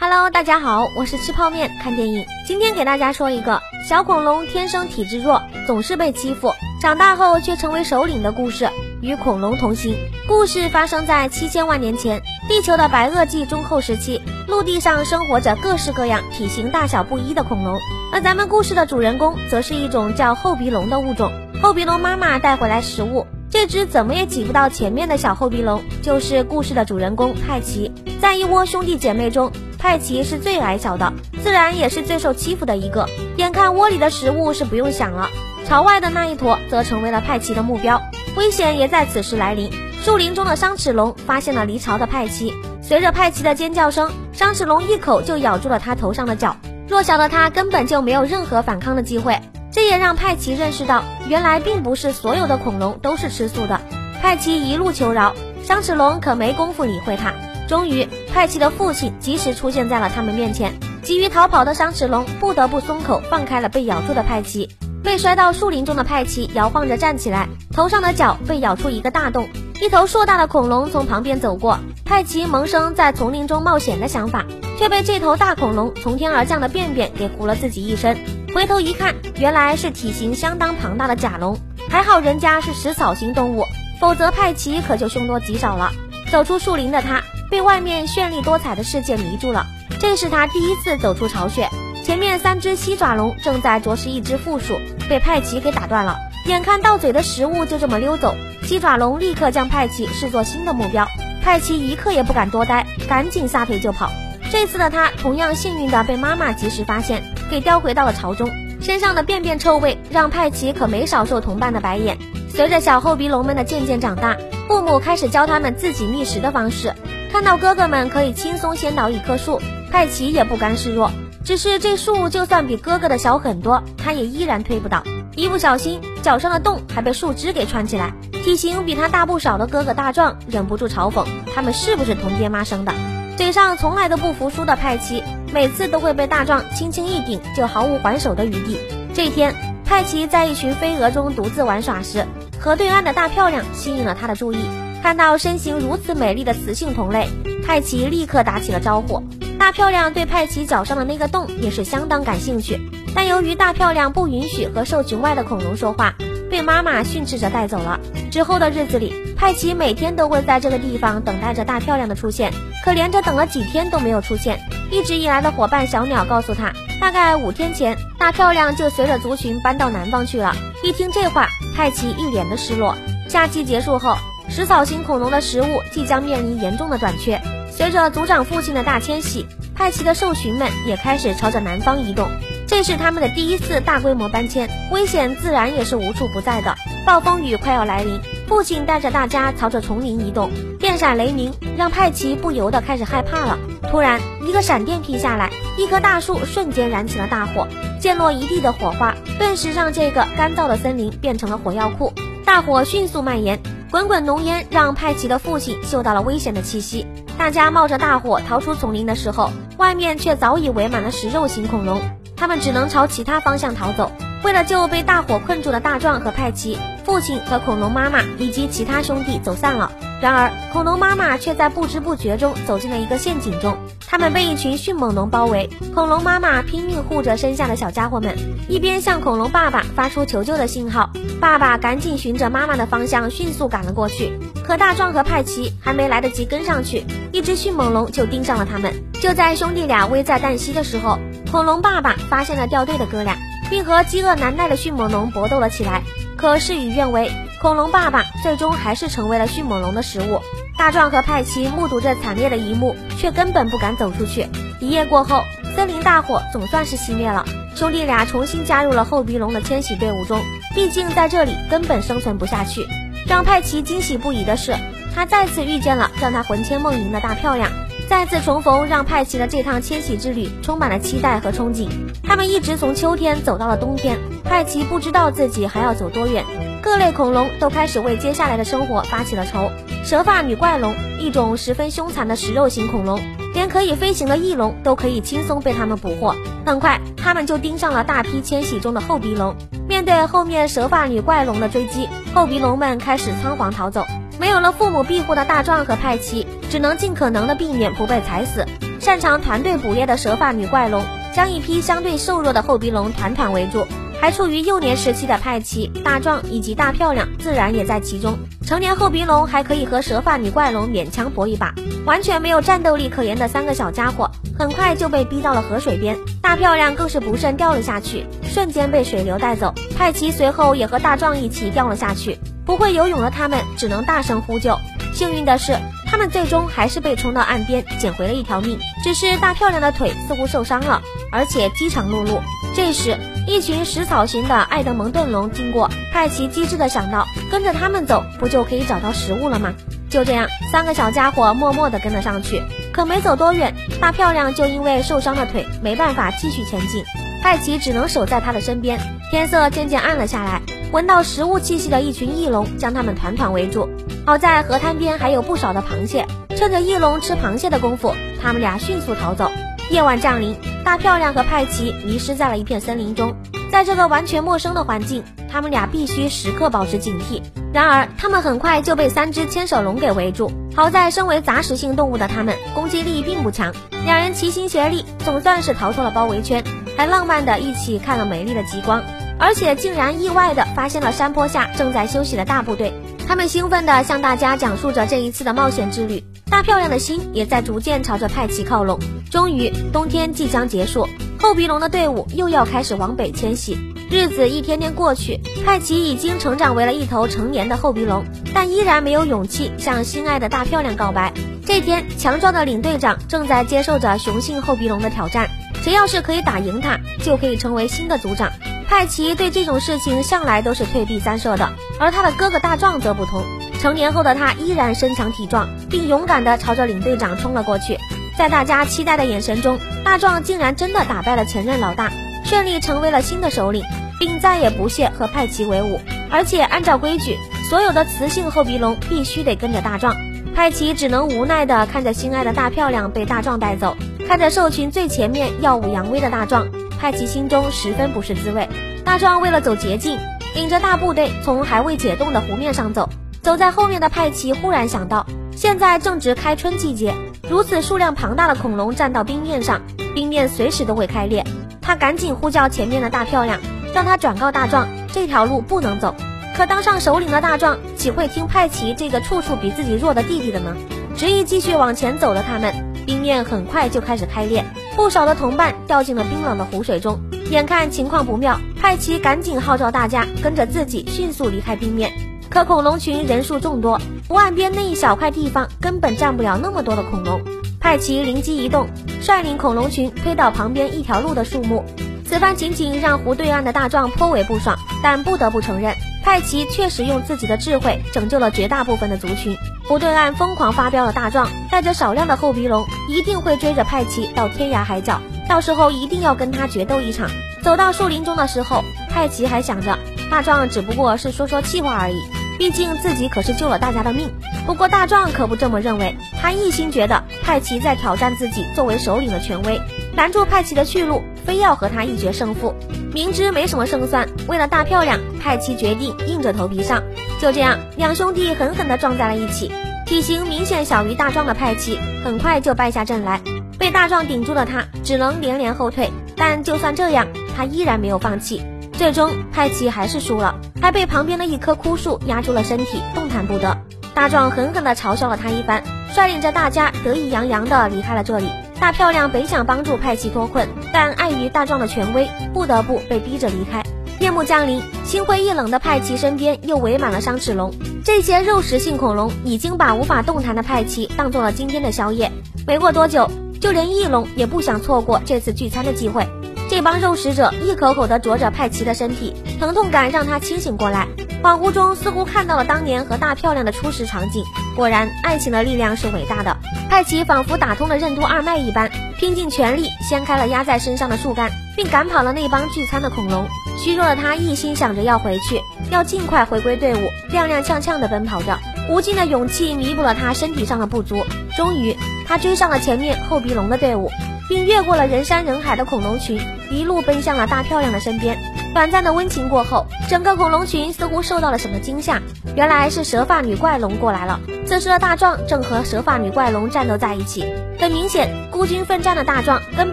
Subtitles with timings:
[0.00, 2.24] Hello，大家好，我是吃泡面看电影。
[2.46, 8.70] 今天给大家说一个小恐龙天生体质弱，总是被欺负，长大后却成为首领的故事。
[9.02, 9.96] 与恐龙同行。
[10.28, 17.76] 故事发生在七千万年前，地球的白垩纪中后时期，陆地上生活着各式各样、体型大小不一的恐龙。
[18.12, 21.32] 而咱们故事的主人公，则是一种叫厚鼻龙的物种。
[21.60, 27.90] 厚鼻龙妈妈带回来食物，这只怎么也挤不到前面的小厚鼻龙，就是故事的主人公派奇。
[28.20, 33.08] 在一窝兄弟姐妹中，派奇是最矮小的，自然也是最受欺负的一个。
[33.36, 35.28] 眼看窝里的食物是不用想了，
[35.66, 38.02] 朝外的那一坨则成为了派奇的目标，
[38.36, 39.70] 危险也在此时来临。
[40.02, 42.52] 树林中的伤齿龙发现了离巢的派奇，
[42.82, 46.54] 随着派奇的尖叫声，伤齿龙一口就咬住了他头上的角。
[46.86, 53.80] 弱小的他根本就没有任何反抗的机会，这也让派奇认识到，原来并不是所有的恐龙都是吃素的。
[54.20, 57.32] 派奇一路求饶，伤齿龙可没工夫理会他。
[57.68, 60.72] 终于，派奇的父亲及时出现在了他们面前。
[61.02, 64.70] 急于逃跑的伤齿龙不得不松口，放开了被咬住的派奇。
[65.04, 69.48] 被摔到树林中的派奇摇晃着站起来，头上的角被咬出一个大洞。
[69.80, 74.44] 一头硕大的恐龙从旁边走过，派奇萌生在丛林中冒险的想法，
[74.76, 78.16] 却被这头大恐龙从天而降的便便给糊了自己一身。
[78.54, 81.58] 回头一看，原来是体型相当庞大的甲龙。
[81.90, 83.64] 还好人家是食草型动物，
[84.00, 85.92] 否则派奇可就凶多吉少了。
[86.30, 87.22] 走出树林的他。
[87.50, 89.64] 被外面绚丽多彩的世界迷住了，
[89.98, 91.66] 这是他第一次走出巢穴。
[92.04, 96.18] 前面三只犀爪龙正在啄食一只负鼠，被派奇给打断了。
[96.44, 101.08] 眼看到嘴的食物就这么溜走，犀爪龙立刻将派奇视作新的目标。
[101.42, 104.12] 派奇一刻也不敢多待，赶紧撒腿就跑。
[104.52, 108.48] 这次的他同样幸运的被妈妈及时发现，给叼回到了巢中。
[108.80, 112.16] 身上的便便臭味让派奇可没少受同伴的白眼。
[112.48, 114.36] 随着小厚鼻龙们的渐渐长大，
[114.68, 116.94] 父母开始教他们自己觅食的方式。
[117.32, 121.10] 看到哥哥们可以轻松掀倒一棵树，派奇也不甘示弱。
[121.44, 125.02] 只是这树就算比哥哥的小很多，他也依然推不倒。
[125.34, 128.12] 一不小心，脚上的洞还被树枝给穿起来。
[128.44, 132.92] 体型比他大不少的哥哥大壮忍不住嘲讽：“他们是不是同爹妈生的？”
[133.36, 135.22] 嘴上从来都不服输的派奇，
[135.52, 138.78] 每次都会被大壮轻轻一顶，就毫无还手的余地。
[139.14, 139.54] 这天，
[139.84, 142.26] 派奇在一群飞蛾中独自玩耍时，
[142.60, 144.58] 河对岸的大漂亮吸引了他的注意。
[145.02, 147.28] 看到身形如此美丽的雌性同类，
[147.64, 149.22] 派奇立刻打起了招呼。
[149.58, 152.80] 大漂亮对派奇脚上的那个洞也是相当感兴趣，
[153.14, 156.14] 但由于大漂亮不允许和兽群外的恐龙说话，
[156.50, 157.98] 被妈妈训斥着带走了。
[158.30, 162.52] 之后的日子里，派奇每天都会在这个地方等待着大漂亮的出现，
[162.84, 164.60] 可连着等了几天都没有出现。
[164.90, 170.54] 一直以来的伙伴小鸟告诉他，大概五天前，大漂亮就随着族群搬到南方去了。
[170.82, 172.96] 一听这话，派奇一脸的失落。
[173.28, 174.16] 假期结束后。
[174.50, 177.38] 食草型恐龙的食物即将面临严重的短缺。
[177.70, 179.44] 随着族长父亲的大迁徙，
[179.74, 182.26] 派奇的兽群们也开始朝着南方移动。
[182.66, 186.74] 这是他们的第一次大规模搬迁，危险自然也是无处不在的。
[187.04, 188.18] 暴风雨快要来临，
[188.48, 193.58] 父亲带着大家朝着丛林移动，电闪雷鸣让派奇不由得开始害怕了。
[193.90, 197.68] 突然，一个闪电劈下来，一棵大树瞬间燃起了大火，
[198.00, 202.14] 溅落一地的火花，顿时让这个干燥的森林变成了火药库。
[202.46, 203.60] 大火迅速蔓延。
[203.90, 207.06] 滚滚浓烟让派奇的父亲嗅到了危险的气息。
[207.38, 212.00] 大家冒着大火逃出丛林的时候，外面却早已围满了食肉型恐龙，
[212.36, 214.12] 他们只能朝其他方向逃走。
[214.44, 219.90] 为了救被大火困住的大壮和派奇，父亲和恐龙妈妈以及其他兄弟走散了。
[220.20, 223.76] 然而，恐龙妈妈却在不知不觉中走进了一个陷阱中。
[224.06, 228.36] 他们被一群迅猛龙包围，恐龙妈妈拼命护着身下的小家伙们，
[228.68, 231.10] 一边向恐龙爸爸发出求救的信号。
[231.40, 234.32] 爸爸赶紧循着妈妈的方向迅速赶了过去。
[234.64, 238.92] 可大壮和派奇还没来得及跟上去，一只迅猛龙就盯上了他们。
[239.20, 241.18] 就在兄弟俩危在旦夕的时候，
[241.50, 243.36] 恐龙爸爸发现了掉队的哥俩，
[243.70, 246.02] 并和饥饿难耐的迅猛龙搏斗了起来。
[246.36, 247.30] 可事与愿违。
[247.60, 250.40] 恐龙爸爸最终还是成为了迅猛龙的食物。
[250.76, 254.46] 大壮和派奇目睹这惨烈的一幕，却根本不敢走出去。
[254.78, 255.42] 一夜过后，
[255.74, 257.44] 森林大火总算是熄灭了。
[257.74, 260.40] 兄弟俩重新加入了厚鼻龙的迁徙队伍中，
[260.72, 262.86] 毕竟在这里根本生存不下去。
[263.26, 264.76] 让派奇惊喜不已的是，
[265.16, 267.72] 他再次遇见了让他魂牵梦萦的大漂亮。
[268.08, 271.88] 再次重逢，让派奇的这趟迁徙之旅充满了期待和憧憬。
[272.24, 276.42] 他们一直从秋天走到了冬天，派奇不知道自己还要走多远。
[276.82, 279.70] 各类恐龙都开始为接下来的生活发起了愁。
[280.04, 283.20] 蛇发女怪龙，一种十分凶残的食肉型恐龙，
[283.52, 286.34] 连可以飞行的翼龙都可以轻松被它们捕获。
[286.64, 289.54] 很快，他们就盯上了大批迁徙中的厚鼻龙。
[289.86, 294.06] 面对后面蛇发女怪龙的追击，厚鼻龙们开始仓皇逃走。
[294.38, 298.64] 没有了父母庇护的大壮和派奇，只能尽可能的避免不被踩死。
[299.00, 301.02] 擅长团队捕猎的蛇发女怪龙
[301.34, 303.86] 将一批相对瘦弱的后鼻龙团团围住，
[304.20, 308.38] 还处于幼年时期的派奇、大壮以及大漂亮自然也在其中。
[308.66, 311.74] 成年后鼻龙还可以和蛇发女怪龙勉强搏一把，
[312.04, 316.16] 完全没有战斗力可言的三个小家伙，很快就被逼到了河水边。
[316.42, 319.74] 大漂亮更是不慎掉了下去，瞬间被水流带走。
[319.96, 322.38] 派奇随后也和大壮一起掉了下去。
[322.68, 324.78] 不会游泳的他们只能大声呼救。
[325.14, 325.74] 幸运的是，
[326.06, 328.78] 他们最终还是被冲到岸边，捡回了一条命。
[329.02, 331.00] 只是大漂亮的腿似乎受伤了，
[331.32, 332.40] 而且饥肠辘辘。
[332.76, 333.16] 这时，
[333.46, 339.72] 一群食草型的爱德蒙顿龙经过，派奇机智的想到，跟着他们走，不就可以找到食物了吗？
[340.10, 342.62] 就这样，三个小家伙默默地跟了上去。
[342.92, 347.02] 可没走多远，大漂亮就因为受伤的腿没办法继续前进，
[347.42, 349.00] 派奇只能守在他的身边。
[349.30, 350.60] 天色渐渐暗了下来。
[350.90, 353.88] 闻到食物气息的一群翼龙将他们团团围住。
[354.24, 356.26] 好在河滩边还有不少的螃蟹，
[356.56, 359.50] 趁着翼龙吃螃蟹的功夫，他们俩迅速逃走。
[359.90, 363.34] 夜晚降临，大漂亮和派奇迷失在了一片森林中。
[363.70, 367.42] 在这个完全陌生的环境，他们俩必须时刻保持警惕。
[367.72, 370.50] 然而，他们很快就被三只牵手龙给围住。
[370.74, 373.74] 好在身为杂食性动物的他们攻击力并不强，
[374.06, 376.64] 两人齐心协力，总算是逃出了包围圈，
[376.96, 379.02] 还浪漫的一起看了美丽的极光。
[379.38, 382.92] 而且竟然意外的发现了山坡下正在休息的大部队，
[383.26, 386.22] 他们兴奋地向大家讲述着这一次的冒险之旅。
[386.50, 388.98] 大漂亮的心也在逐渐朝着派奇靠拢。
[389.30, 391.06] 终于，冬天即将结束，
[391.38, 393.78] 后鼻龙的队伍又要开始往北迁徙。
[394.10, 398.24] 日子一天天过去，派奇已经成长为了一头成年的后鼻龙，
[398.54, 401.30] 但依然没有勇气向心爱的大漂亮告白。
[401.66, 405.46] 这天，强壮的领队长正在接受着雄性后鼻龙的挑战，
[405.82, 406.98] 谁要是可以打赢他，
[407.28, 408.50] 就可以成为新的组长。
[408.88, 411.70] 派奇对这种事情向来都是退避三舍的，
[412.00, 413.44] 而他的哥哥大壮则不同。
[413.78, 417.98] 成年后的他依然身强体壮，并勇敢地朝着领队长冲了过去。
[418.38, 422.10] 在大家期待的眼神中，大壮竟然真的打败了前任老大，
[422.46, 423.84] 顺利成为了新的首领，
[424.18, 426.00] 并再也不屑和派奇为伍。
[426.30, 427.36] 而且按照规矩，
[427.68, 430.16] 所有的雌性后鼻龙必须得跟着大壮。
[430.54, 433.94] 派奇只能无奈地看着心爱的大漂亮被大壮带走，
[434.26, 436.66] 看着兽群最前面耀武扬威的大壮。
[436.98, 438.68] 派奇心中十分不是滋味。
[439.04, 440.18] 大壮为了走捷径，
[440.54, 443.08] 领着大部队从还未解冻的湖面上走。
[443.40, 447.14] 走在后面的派奇忽然想到，现在正值开春季节，
[447.48, 449.80] 如此数量庞大的恐龙站到冰面上，
[450.14, 451.44] 冰面随时都会开裂。
[451.80, 453.58] 他赶紧呼叫前面的大漂亮，
[453.94, 456.14] 让他转告大壮这条路不能走。
[456.54, 460.76] 可当上首领的大壮岂会听派奇这个处处比自己弱的弟弟的呢？
[461.16, 462.74] 执意继续往前走的他们，
[463.06, 464.64] 冰面很快就开始开裂。
[464.98, 467.20] 不少的同伴掉进了冰冷的湖水中，
[467.52, 472.12] 眼看情况不妙，派奇赶紧号召大家跟着自己迅速离开冰面。
[472.50, 477.40] 可恐龙群人数众多，湖岸边那一小块地方根本站不了那么多的恐龙。
[477.78, 478.88] 派奇灵机一动，
[479.22, 481.84] 率领恐龙群推倒旁边一条路的树木。
[482.26, 485.94] 此番情景让湖对岸的大壮颇为不爽，但不得不承认，
[486.24, 489.56] 派奇确实用自己的智慧拯救了绝大部分的族群。
[489.88, 495.18] 湖对岸疯狂发飙的大壮，带着少量的厚鼻龙，一定会追着派奇到天涯海角，
[495.48, 497.30] 到时候一定要跟他决斗一场。
[497.62, 499.98] 走到树林中的时候，派奇还想着，
[500.30, 502.20] 大壮只不过是说说气话而已，
[502.58, 504.30] 毕竟自己可是救了大家的命。
[504.66, 509.80] 不过大壮可不这么认为，他一心觉得派奇在挑战自己作为首领的权威，
[510.14, 512.74] 拦住派奇的去路，非要和他一决胜负。
[513.14, 517.02] 明知没什么胜算，为了大漂亮，派奇决定硬着头皮上。
[517.40, 519.70] 就这样，两兄弟狠狠地撞在了一起。
[520.06, 523.40] 体型明显小于大壮的派奇，很快就败下阵来。
[523.78, 526.10] 被大壮顶住的他，只能连连后退。
[526.36, 528.62] 但就算这样，他依然没有放弃。
[528.92, 533.76] 最终，派奇还是输了，还被旁边的一棵枯树压住了身体，动弹不得。
[534.14, 538.48] 大壮狠狠地嘲笑了他一番，率领着大家得意洋洋地离开了这里。
[538.80, 543.82] 大漂亮本想帮助派奇脱困，但碍于大壮的权威，不得不被逼着离开。
[544.28, 547.72] 夜幕降临，心灰意冷的派奇身边又围满了伤齿龙。
[548.04, 552.30] 这些肉食性恐龙已经把无法动弹的派奇当做了今天的宵夜。
[552.66, 556.28] 没过多久，就连翼龙也不想错过这次聚餐的机会。
[556.68, 561.08] 这帮肉食者一口口地啄着派奇的身体，疼痛感让他清醒过来。
[561.42, 564.44] 恍惚中，似乎看到了当年和大漂亮的初识场景。
[564.76, 566.54] 果然，爱情的力量是伟大的。
[566.90, 573.46] 派奇仿佛打通了任督二脉一般，拼尽全力掀开了压在身上的树干，并赶跑了那帮聚餐的恐龙。
[573.78, 578.58] 虚弱的他一心想着要回去，要尽快回归队伍，踉踉跄跄地奔跑着。
[578.90, 581.24] 无尽的勇气弥补了他身体上的不足。
[581.56, 584.10] 终于，他追上了前面后鼻龙的队伍，
[584.48, 588.36] 并越过了人山人海的恐龙群，一路奔向了大漂亮的身边。
[588.74, 592.20] 短暂的温情过后，整个恐龙群似乎受到了什么惊吓，
[592.56, 594.40] 原来是蛇发女怪龙过来了。
[594.66, 597.44] 此时的大壮正和蛇发女怪龙战斗在一起，
[597.78, 598.28] 很明显。
[598.58, 599.92] 孤军奋战的大壮根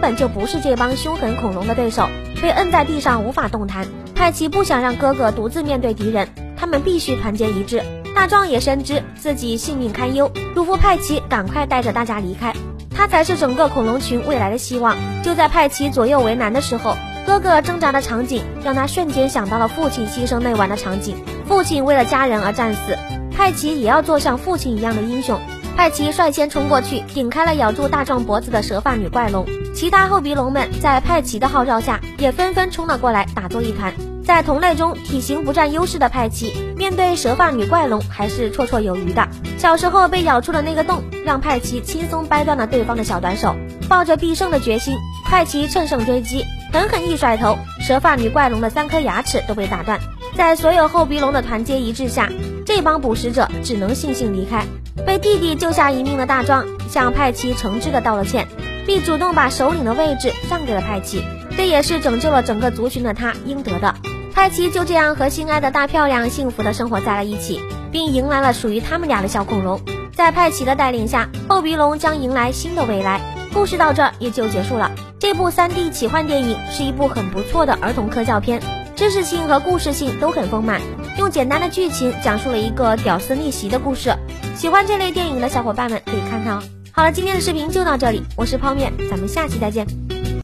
[0.00, 2.08] 本就不是这帮凶狠恐龙的对手，
[2.42, 3.86] 被摁在地上无法动弹。
[4.12, 7.80] 派奇不想让哥哥独自面对敌人，他们必须团结一致。
[8.12, 12.52] 大壮也深知自己性命堪忧，嘱咐派奇赶快带着大家离开，
[12.90, 14.96] 他才是整个恐龙群未来的希望。
[15.22, 21.14] 就在派奇左右为难的时候，哥哥挣扎的场景让他瞬间想到了父亲牺牲那晚的场景。
[21.46, 22.98] 父亲为了家人而战死，
[23.30, 25.40] 派奇也要做像父亲一样的英雄。
[25.76, 29.46] 派奇率先冲过去，顶开了咬住大壮脖子的蛇发女怪龙。
[29.74, 33.92] 其他后鼻龙们在派奇的号召下，也纷纷冲了过来，打作一团。
[34.24, 39.28] 在同类中体型不占优势的派奇，面对蛇发女怪龙还是绰绰有余的。
[39.58, 43.54] 小时候被咬出的那个洞，让派奇轻松掰断了对方的小短手。
[43.86, 46.42] 抱着必胜的决心，派奇乘胜追击，
[46.72, 50.00] 狠狠一甩头，蛇发女怪龙的三颗牙齿都被打断。
[50.34, 52.28] 在所有后鼻龙的团结一致下，
[52.66, 54.66] 这帮捕食者只能悻悻离开。
[55.06, 58.48] 被弟弟救下一命的大壮向派奇诚挚的道了歉，
[58.84, 61.22] 并主动把首领的位置让给了派奇，
[61.56, 63.94] 这也是拯救了整个族群的他应得的。
[64.34, 67.60] 派奇就这样和心爱的大漂亮幸福的生活在了一起，
[67.92, 69.80] 并迎来了属于他们俩的小恐龙。
[70.12, 73.20] 在派奇的带领下，后鼻龙将迎来新的未来。
[73.54, 74.90] 故事到这儿也就结束了。
[75.18, 78.60] 这部 3D 奇幻电影是一部很不错的儿童科教片，
[78.96, 80.80] 知识性和故事性都很丰满，
[81.18, 84.14] 用简单的剧情讲述了一个屌丝逆袭的故事。
[84.54, 86.62] 喜欢这类电影的小伙伴们可以看看哦。
[86.92, 89.86] 好了，今天的视频就到这里，我是泡面，咱们下期再见。